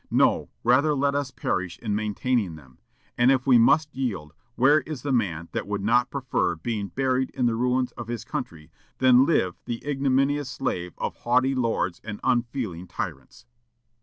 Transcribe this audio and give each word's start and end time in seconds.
No, 0.09 0.49
rather 0.63 0.95
let 0.95 1.13
us 1.13 1.29
perish 1.29 1.77
in 1.77 1.93
maintaining 1.95 2.55
them. 2.55 2.79
And 3.19 3.31
if 3.31 3.45
we 3.45 3.59
must 3.59 3.93
yield, 3.93 4.33
where 4.55 4.79
is 4.81 5.03
the 5.03 5.11
man 5.11 5.49
that 5.51 5.67
would 5.67 5.83
not 5.83 6.09
prefer 6.09 6.55
being 6.55 6.87
buried 6.87 7.29
in 7.35 7.45
the 7.45 7.53
ruins 7.53 7.91
of 7.91 8.07
his 8.07 8.23
country 8.23 8.71
than 8.97 9.27
live 9.27 9.59
the 9.65 9.87
ignominious 9.87 10.49
slave 10.49 10.95
of 10.97 11.17
haughty 11.17 11.53
lords 11.53 12.01
and 12.03 12.19
unfeeling 12.23 12.87
tyrants?" 12.87 13.45